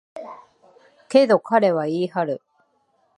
[1.09, 2.41] けど、彼は言い張る。